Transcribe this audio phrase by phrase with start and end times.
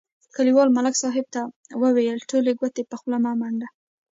[0.35, 1.41] کلیوال ملک صاحب ته
[1.95, 3.67] ویل: ټولې ګوتې په خوله مه منډه.